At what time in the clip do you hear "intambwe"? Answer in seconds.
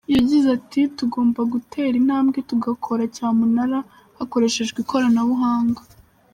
2.01-2.37